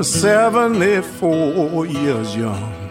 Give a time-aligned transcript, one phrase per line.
[0.00, 2.90] I'm 74 years young.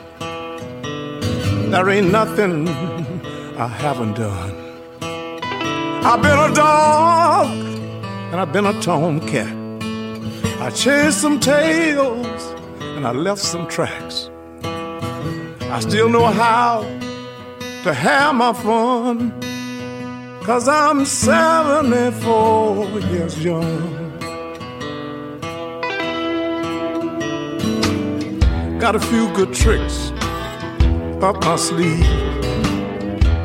[1.72, 2.68] There ain't nothing
[3.58, 4.54] I haven't done.
[6.06, 9.52] I've been a dog and I've been a tomcat.
[10.62, 14.30] I chased some tails and I left some tracks.
[14.64, 16.84] I still know how
[17.86, 19.34] to have my fun.
[20.44, 23.99] Cause I'm 74 years young.
[28.80, 30.12] Got a few good tricks
[31.22, 32.02] up my sleeve.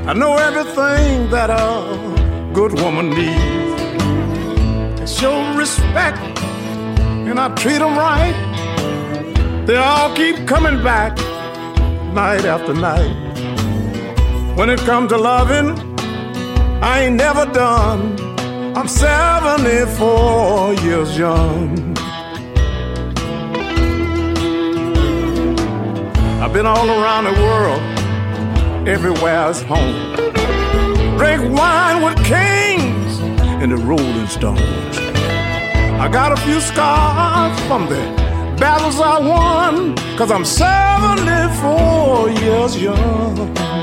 [0.06, 5.00] I know everything that a good woman needs.
[5.00, 6.18] I show respect
[7.28, 8.36] and I treat them right.
[9.66, 11.16] They all keep coming back
[12.14, 13.12] night after night.
[14.56, 15.76] When it comes to loving,
[16.80, 18.16] I ain't never done.
[18.76, 21.93] I'm 74 years young.
[26.54, 27.82] Been all around the world,
[28.86, 30.14] everywhere's home.
[31.18, 33.18] Drink wine with kings
[33.60, 34.96] and the Rolling Stones.
[35.98, 37.98] I got a few scars from the
[38.56, 43.73] battles I won, cause I'm 74 years young.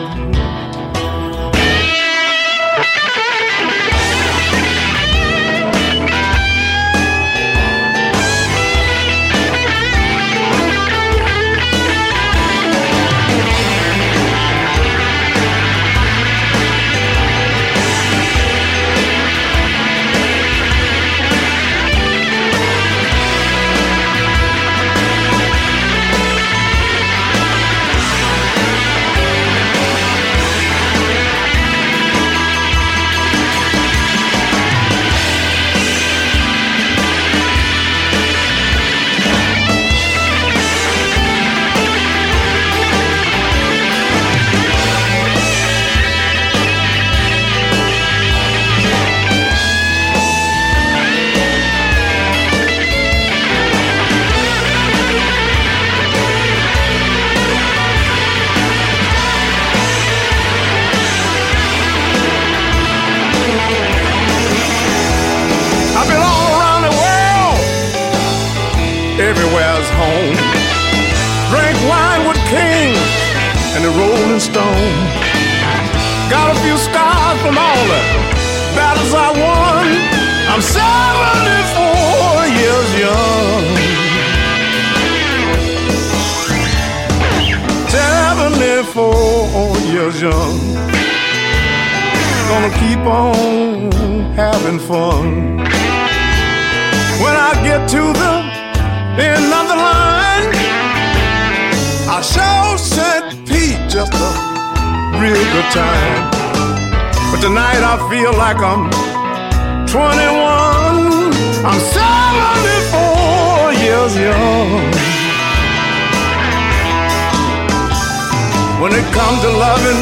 [118.82, 120.02] When it comes to loving,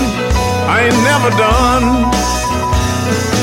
[0.69, 1.85] I ain't never done.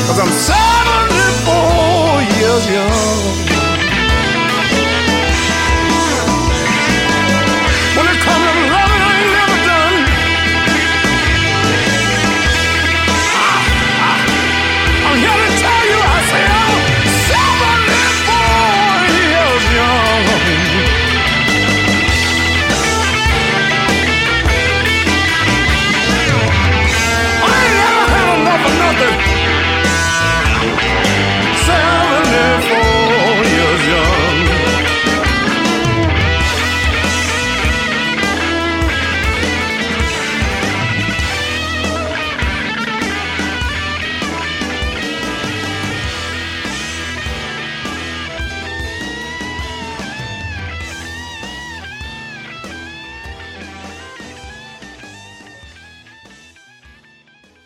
[0.06, 3.55] Cause I'm 74 years young.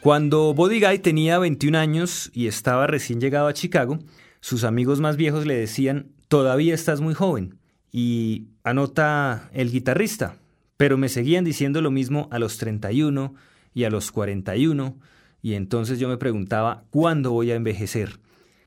[0.01, 3.99] Cuando Buddy Guy tenía 21 años y estaba recién llegado a Chicago,
[4.41, 7.59] sus amigos más viejos le decían, todavía estás muy joven.
[7.93, 10.37] Y anota el guitarrista,
[10.79, 13.35] pero me seguían diciendo lo mismo a los 31
[13.75, 14.97] y a los 41,
[15.43, 18.21] y entonces yo me preguntaba, ¿cuándo voy a envejecer?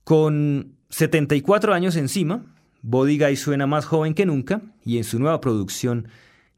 [0.03, 2.45] Con 74 años encima,
[2.83, 6.09] Buddy Guy suena más joven que nunca y en su nueva producción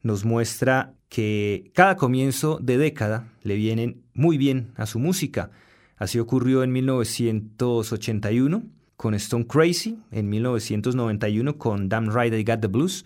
[0.02, 5.50] nos muestra que cada comienzo de década le vienen muy bien a su música.
[5.96, 8.62] Así ocurrió en 1981
[8.96, 13.04] con Stone Crazy, en 1991 con Damn Right I Got the Blues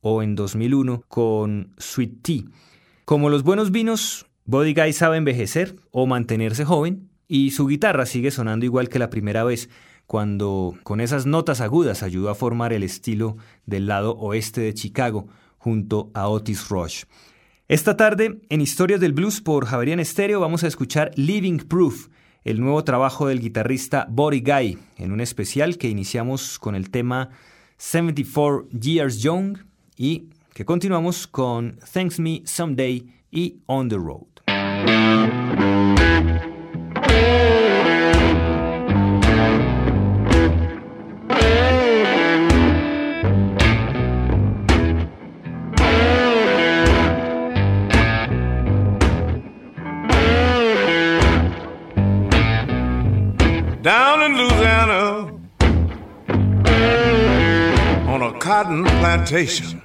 [0.00, 2.42] o en 2001 con Sweet Tea.
[3.04, 8.30] Como los buenos vinos, Body Guy sabe envejecer o mantenerse joven y su guitarra sigue
[8.30, 9.68] sonando igual que la primera vez,
[10.06, 13.36] cuando con esas notas agudas ayudó a formar el estilo
[13.66, 17.04] del lado oeste de Chicago junto a Otis Rush.
[17.70, 22.08] Esta tarde, en Historias del Blues por Javerian Estéreo, vamos a escuchar Living Proof,
[22.42, 27.30] el nuevo trabajo del guitarrista Body Guy, en un especial que iniciamos con el tema
[27.76, 29.58] 74 Years Young
[29.96, 34.26] y que continuamos con Thanks Me Someday y On the Road.
[58.50, 59.80] Cotton plantation.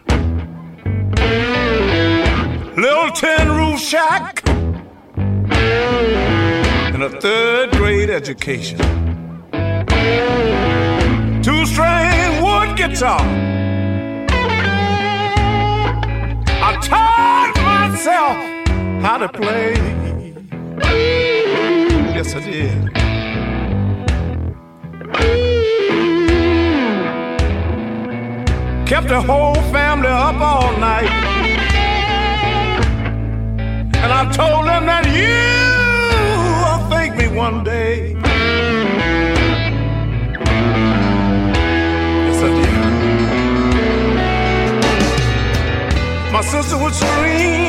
[2.75, 4.41] Little tin roof shack
[6.95, 8.79] and a third grade education.
[11.44, 13.21] Two string wood guitar.
[16.68, 18.38] I taught myself
[19.03, 19.75] how to play.
[22.15, 22.95] Yes, I did.
[28.85, 31.09] Kept the whole family up all night.
[33.95, 35.25] And I told them that you
[36.61, 38.15] will thank me one day.
[42.27, 42.73] Yes, I did.
[46.31, 47.64] My sister would scream.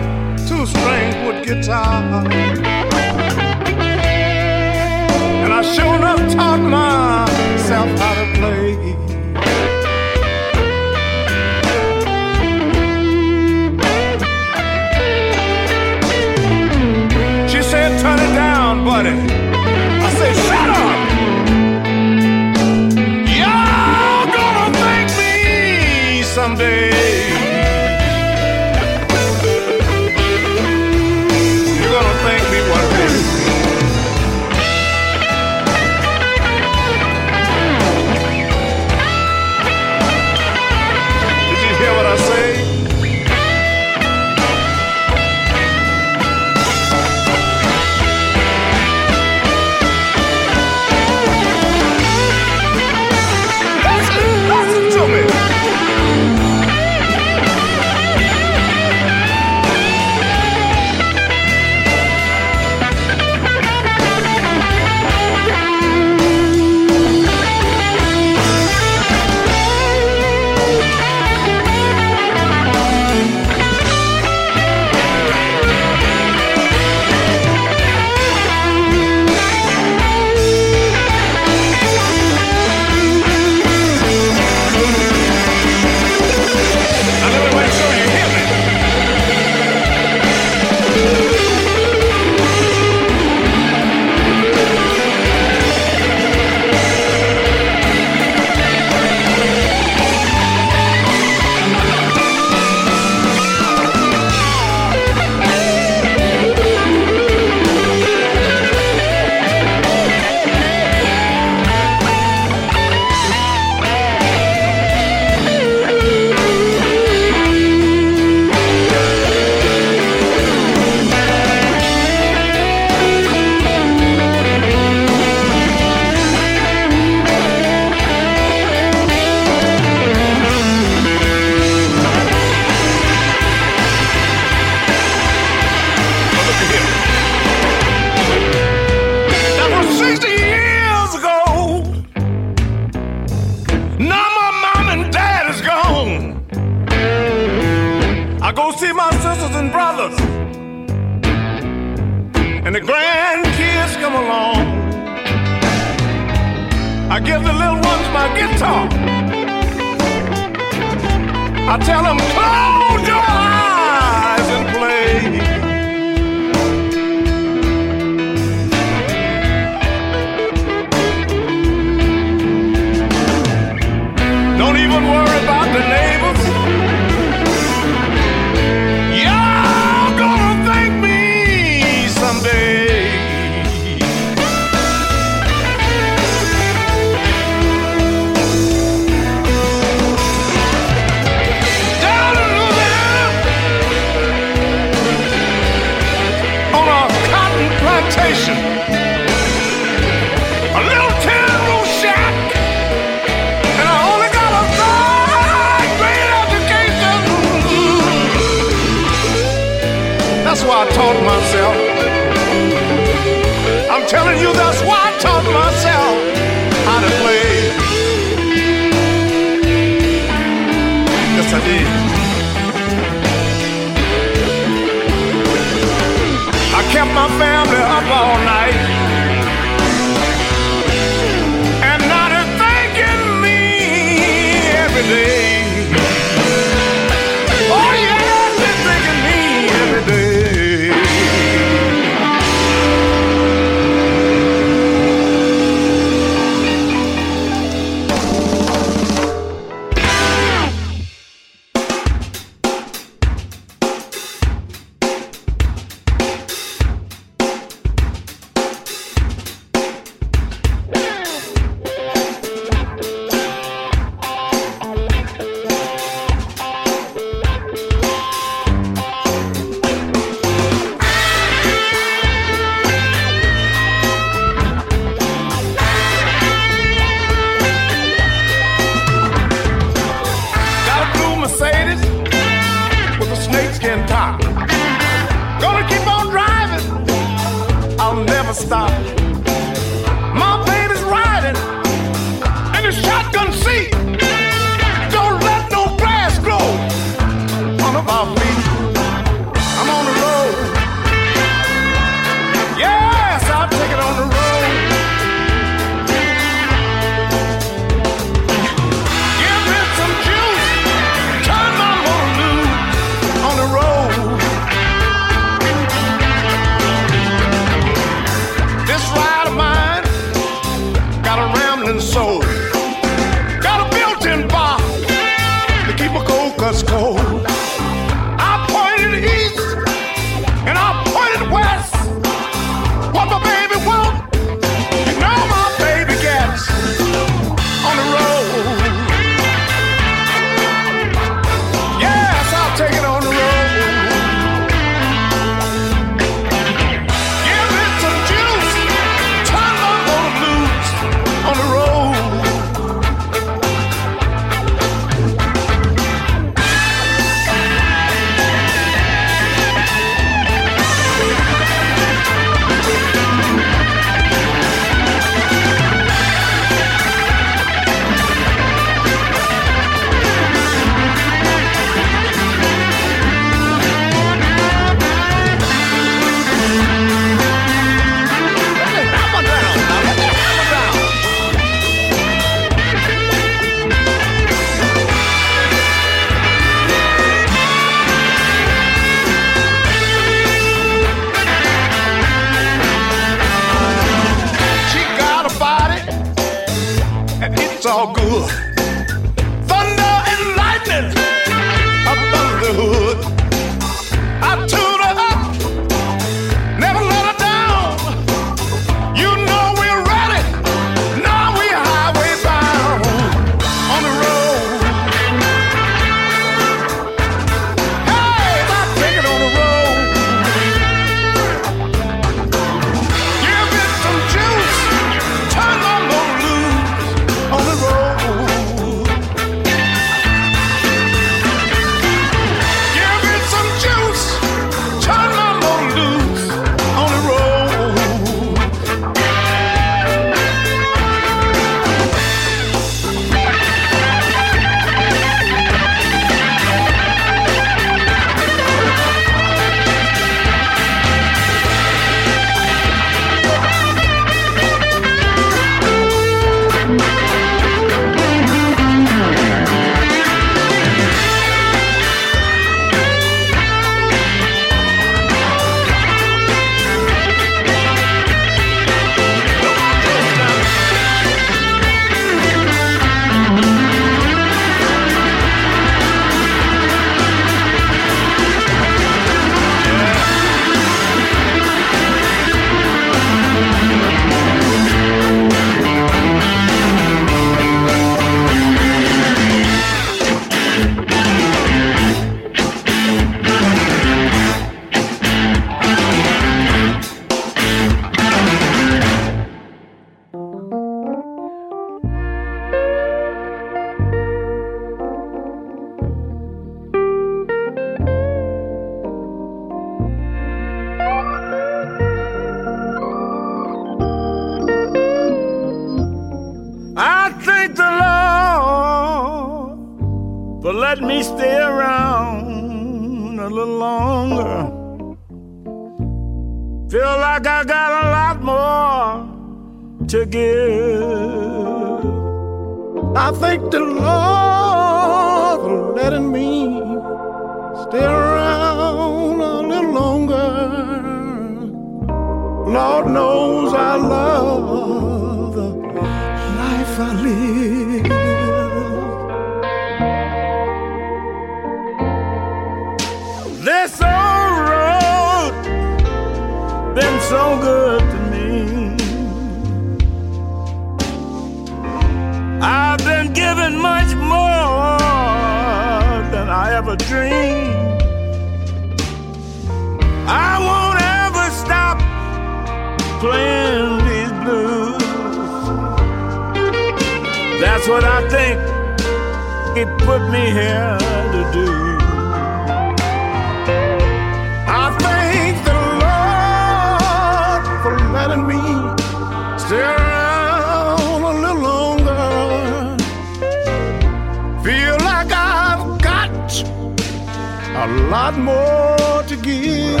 [597.92, 600.00] A lot more to give.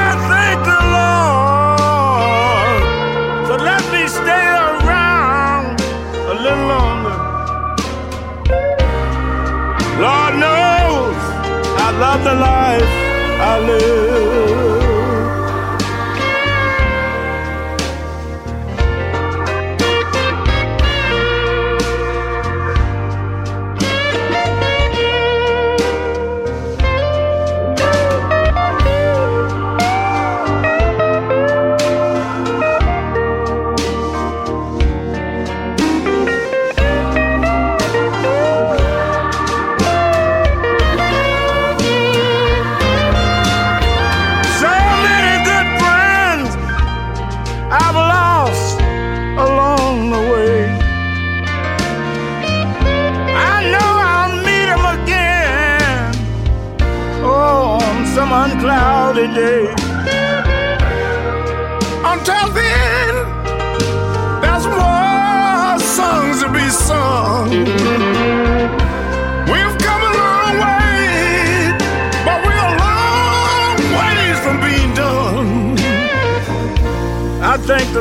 [0.00, 2.82] I thank the Lord
[3.46, 5.80] for letting me stay around
[6.32, 7.16] a little longer.
[10.06, 11.18] Lord knows
[11.86, 12.92] I love the life
[13.50, 14.01] I live.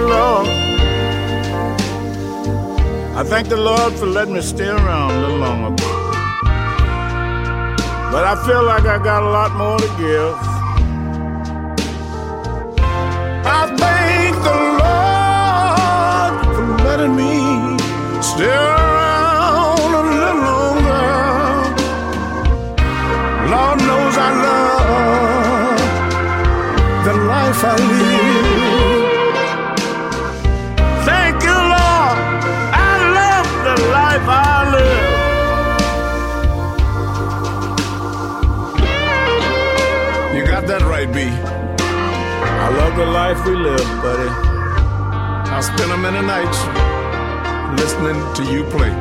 [0.07, 0.47] Lord.
[3.15, 5.83] I thank the Lord for letting me stay around a little longer.
[8.11, 10.50] But I feel like I got a lot more to give.
[48.49, 49.00] You play.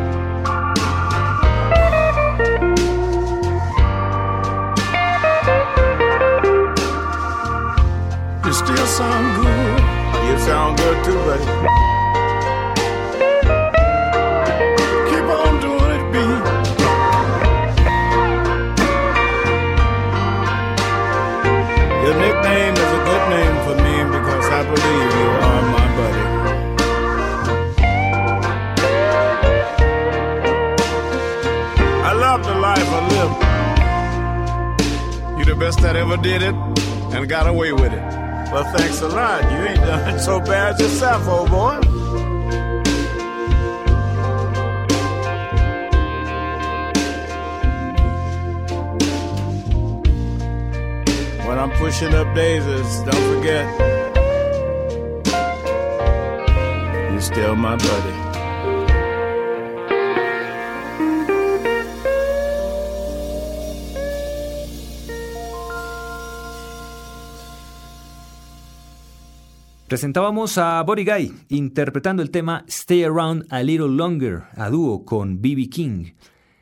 [69.90, 75.42] Presentábamos a Body Guy interpretando el tema Stay Around a Little Longer a dúo con
[75.42, 75.68] B.B.
[75.68, 76.12] King.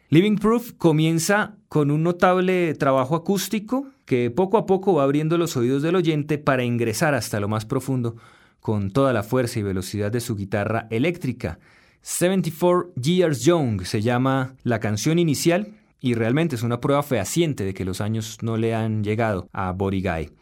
[0.09, 5.59] Living Proof comienza con un notable trabajo acústico que poco a poco va abriendo los
[5.59, 8.17] oídos del oyente para ingresar hasta lo más profundo
[8.61, 11.59] con toda la fuerza y velocidad de su guitarra eléctrica.
[12.01, 17.75] 74 Years Young se llama la canción inicial y realmente es una prueba fehaciente de
[17.75, 20.38] que los años no le han llegado a Body Guy.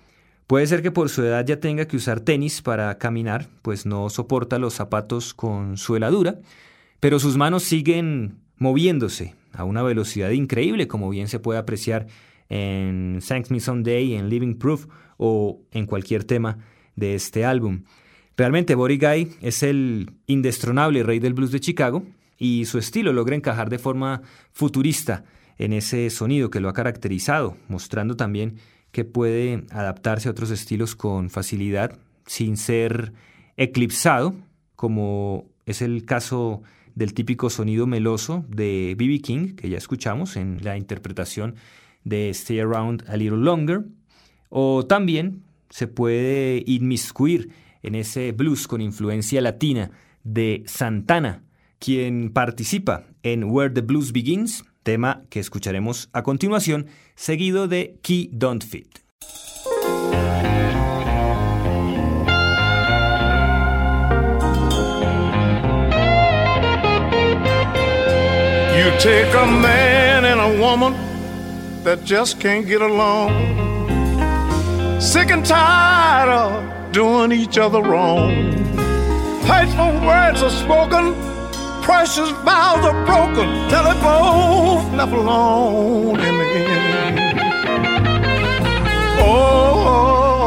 [0.46, 4.08] Puede ser que por su edad ya tenga que usar tenis para caminar, pues no
[4.10, 6.38] soporta los zapatos con suela dura,
[7.00, 12.06] pero sus manos siguen moviéndose a una velocidad increíble, como bien se puede apreciar
[12.48, 16.58] en Thanks Me Someday, en Living Proof o en cualquier tema
[16.94, 17.82] de este álbum.
[18.36, 22.04] Realmente Body Guy es el indestronable rey del blues de Chicago
[22.38, 25.24] y su estilo logra encajar de forma futurista
[25.58, 28.56] en ese sonido que lo ha caracterizado, mostrando también
[28.96, 33.12] que puede adaptarse a otros estilos con facilidad sin ser
[33.58, 34.34] eclipsado,
[34.74, 36.62] como es el caso
[36.94, 39.20] del típico sonido meloso de B.B.
[39.20, 41.56] King, que ya escuchamos en la interpretación
[42.04, 43.84] de Stay Around a Little Longer,
[44.48, 47.50] o también se puede inmiscuir
[47.82, 49.90] en ese blues con influencia latina
[50.24, 51.42] de Santana,
[51.80, 58.30] quien participa en Where the Blues Begins, tema que escucharemos a continuación, seguido de Key
[58.32, 59.00] Don't Fit.
[68.78, 70.94] You take a man and a woman
[71.82, 73.32] that just can't get along.
[75.00, 78.30] Sick and tired of doing each other wrong.
[79.42, 81.12] Hateful words are spoken,
[81.86, 83.48] precious vows are broken,
[84.02, 87.38] both left alone in the end.
[89.20, 90.42] Oh,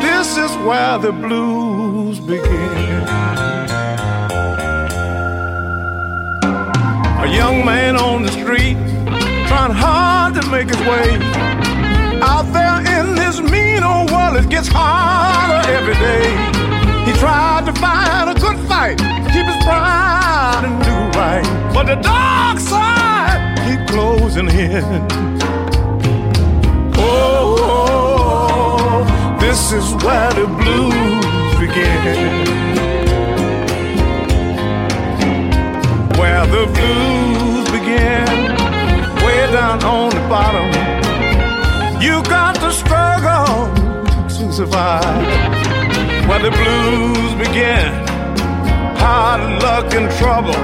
[0.00, 3.02] this is where the blues begin.
[7.18, 8.76] A young man on the street
[9.48, 11.18] trying hard to make his way.
[12.22, 16.51] Out there in this mean old world, it gets harder every day.
[17.22, 18.98] Tried to find a good fight,
[19.32, 21.44] keep his pride and do right.
[21.72, 25.06] But the dark side keep closing in.
[26.96, 28.26] Oh,
[29.38, 32.48] this is where the blues begin.
[36.18, 38.26] Where the blues begin,
[39.24, 40.72] way down on the bottom.
[42.02, 43.70] You got to struggle
[44.26, 45.81] to survive.
[46.28, 47.92] Where the blues begin,
[48.96, 50.62] hard luck and trouble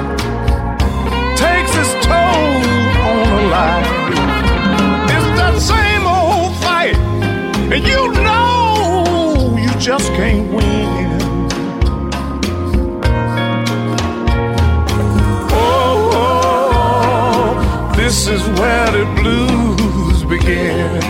[1.36, 2.48] takes its toll
[3.06, 3.90] on a life.
[5.14, 6.96] It's that same old fight,
[7.72, 11.18] and you know you just can't win.
[15.52, 21.07] Oh, oh this is where the blues begin.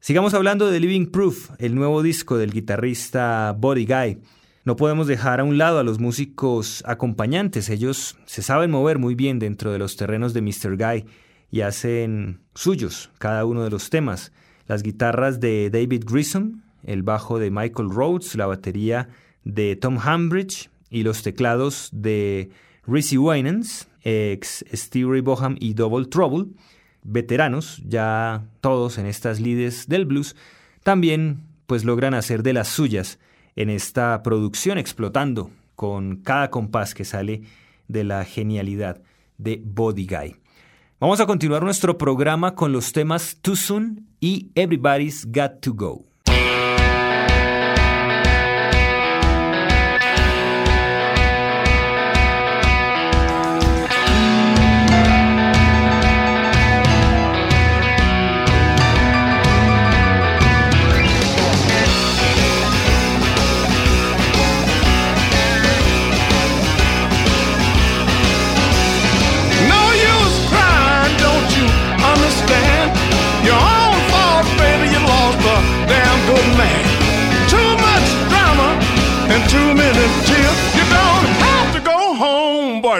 [0.00, 4.18] Sigamos hablando de Living Proof, el nuevo disco del guitarrista Body Guy.
[4.64, 9.14] No podemos dejar a un lado a los músicos acompañantes, ellos se saben mover muy
[9.14, 10.76] bien dentro de los terrenos de Mr.
[10.76, 11.04] Guy
[11.54, 14.32] y hacen suyos cada uno de los temas.
[14.66, 19.08] Las guitarras de David Grissom, el bajo de Michael Rhodes, la batería
[19.44, 22.50] de Tom Hambridge y los teclados de
[22.88, 26.46] Rizzy Winans, ex Stevie Boham y Double Trouble,
[27.04, 30.34] veteranos, ya todos en estas lides del blues,
[30.82, 33.20] también pues logran hacer de las suyas
[33.54, 37.42] en esta producción explotando con cada compás que sale
[37.86, 39.02] de la genialidad
[39.38, 40.43] de Body Guy.
[41.00, 46.13] Vamos a continuar nuestro programa con los temas Too Soon y Everybody's Got to Go.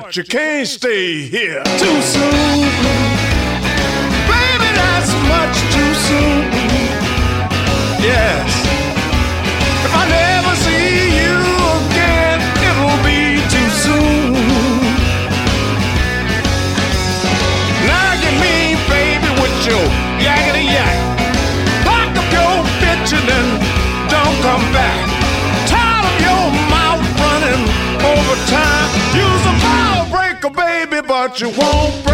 [0.05, 2.61] But you can't stay here too soon.
[4.29, 6.43] Baby, that's much too soon.
[8.05, 8.54] Yes.
[31.35, 32.14] But you won't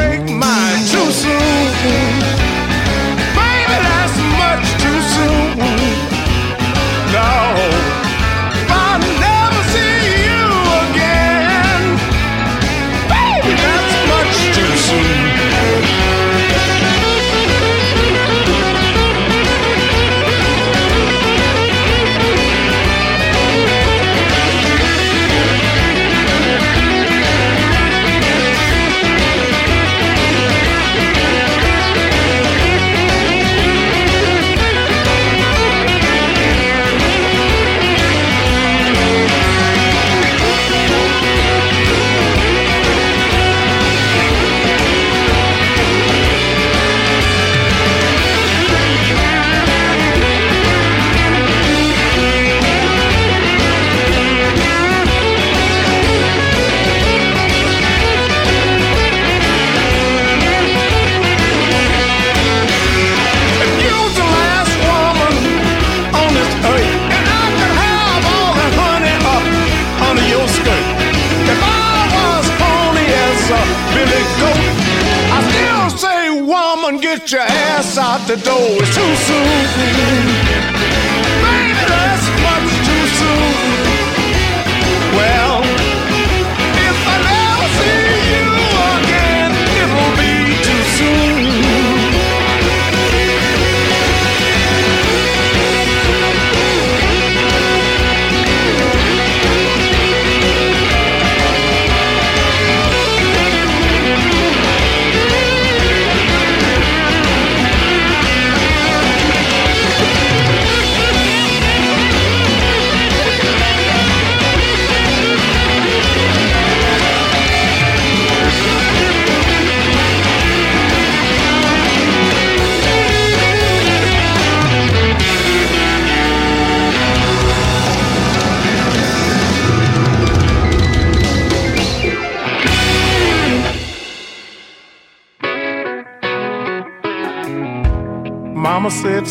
[78.20, 78.76] out the door.
[78.80, 80.49] It's too soon.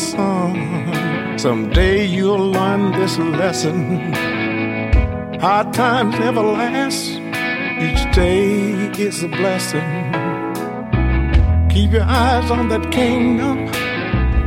[0.00, 4.12] son, someday you'll learn this lesson.
[5.40, 7.20] Hard times never last,
[7.80, 9.80] each day is a blessing.
[11.70, 13.70] Keep your eyes on that kingdom,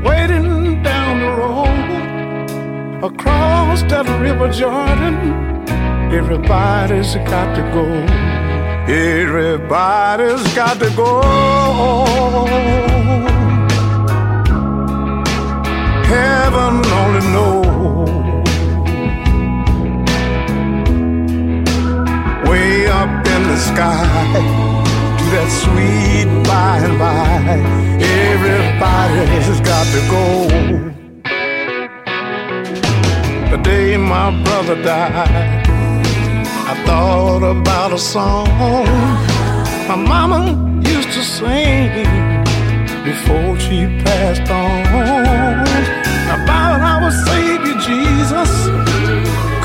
[0.04, 1.90] waiting down the road.
[3.04, 5.16] Across that river Jordan,
[6.12, 7.86] everybody's got to go.
[8.92, 11.22] Everybody's got to go.
[16.14, 18.48] Heaven only knows.
[22.50, 24.06] Way up in the sky,
[25.18, 27.40] to that sweet by and by,
[28.32, 30.26] everybody's got to go.
[33.52, 35.68] The day my brother died,
[36.72, 38.48] I thought about a song
[39.88, 41.92] my mama used to sing
[43.04, 45.63] before she passed on
[47.26, 48.52] Savior Jesus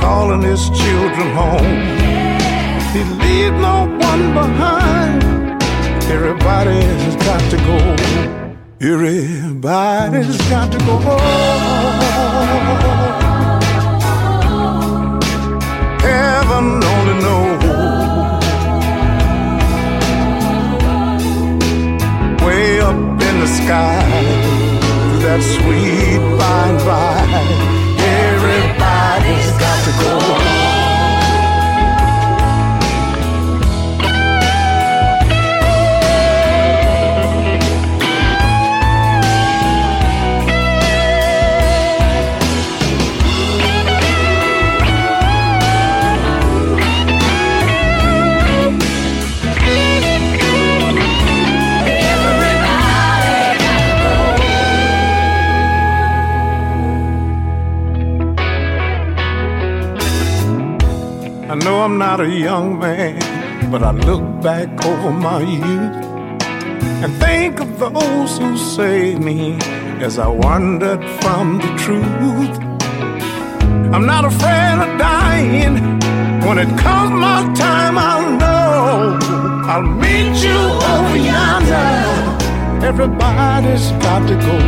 [0.00, 1.74] calling his children home.
[2.92, 5.22] He leave no one behind.
[6.10, 7.78] Everybody's got to go.
[8.80, 10.96] Everybody's got to go.
[16.06, 17.64] Heaven only knows.
[22.42, 22.96] Way up
[23.28, 24.67] in the sky
[25.28, 27.77] that sweet by and by.
[61.88, 63.18] I'm not a young man,
[63.70, 66.04] but I look back over my youth
[67.02, 69.56] and think of those who saved me
[70.02, 72.58] as I wandered from the truth.
[73.94, 75.76] I'm not afraid of dying.
[76.46, 79.18] When it comes my time, I'll know
[79.66, 80.60] I'll meet you
[80.92, 82.86] over yonder.
[82.86, 84.58] Everybody's got to go.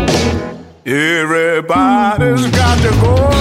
[0.87, 3.40] Everybody's got to go.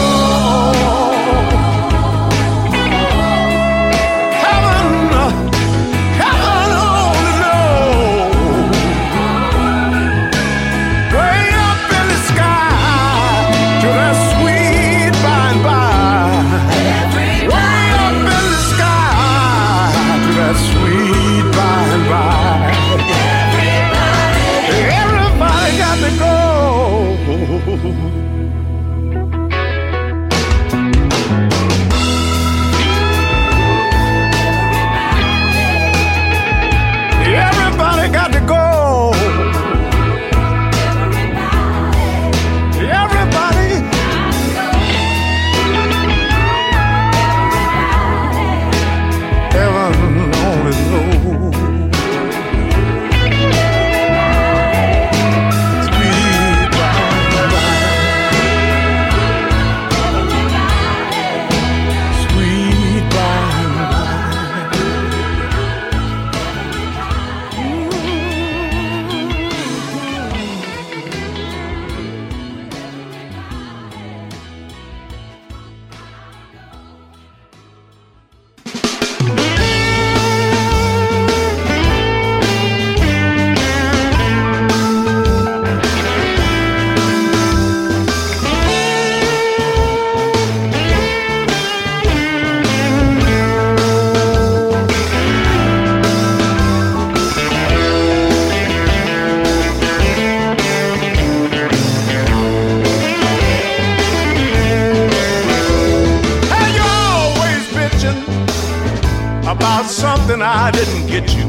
[110.39, 111.45] reason I didn't get you.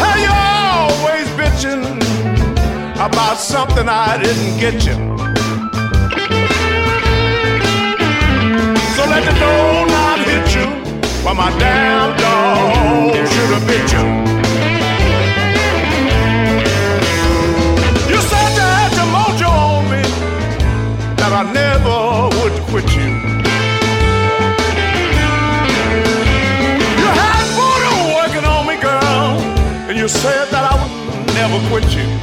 [0.00, 1.96] How you always bitching
[2.96, 4.96] about something I didn't get you.
[8.94, 10.66] So let the door not hit you,
[11.24, 14.31] but my damn dog should have bit you.
[30.02, 32.21] you said that I would never quit you.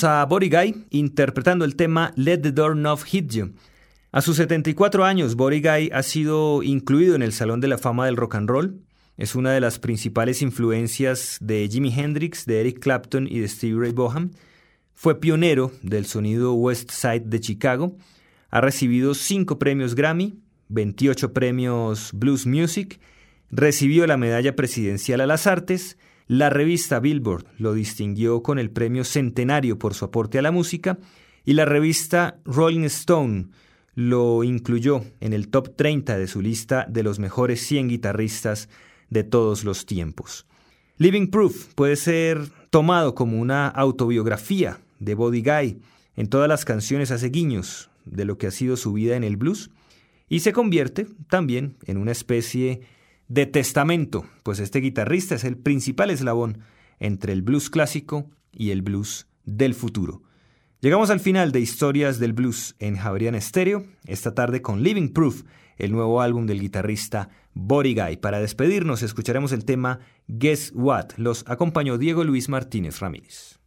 [0.00, 3.52] A Body Guy interpretando el tema Let the Door Not Hit You.
[4.10, 8.06] A sus 74 años, Body Guy ha sido incluido en el Salón de la Fama
[8.06, 8.80] del Rock and Roll.
[9.18, 13.78] Es una de las principales influencias de Jimi Hendrix, de Eric Clapton y de Stevie
[13.78, 14.32] Ray Vaughan.
[14.94, 17.94] Fue pionero del sonido West Side de Chicago.
[18.48, 20.38] Ha recibido 5 premios Grammy,
[20.68, 22.98] 28 premios Blues Music,
[23.50, 29.04] recibió la medalla presidencial a las artes la revista Billboard lo distinguió con el premio
[29.04, 30.98] Centenario por su aporte a la música
[31.44, 33.48] y la revista Rolling Stone
[33.94, 38.68] lo incluyó en el top 30 de su lista de los mejores 100 guitarristas
[39.10, 40.46] de todos los tiempos.
[40.96, 45.82] Living Proof puede ser tomado como una autobiografía de Body Guy.
[46.16, 49.36] En todas las canciones hace guiños de lo que ha sido su vida en el
[49.36, 49.70] blues
[50.28, 52.86] y se convierte también en una especie de
[53.28, 56.58] testamento, pues este guitarrista es el principal eslabón
[56.98, 60.22] entre el blues clásico y el blues del futuro.
[60.80, 65.44] Llegamos al final de Historias del Blues en Javerian Stereo, esta tarde con Living Proof,
[65.76, 68.16] el nuevo álbum del guitarrista Body Guy.
[68.16, 71.12] Para despedirnos escucharemos el tema Guess What.
[71.16, 73.60] Los acompañó Diego Luis Martínez Ramírez.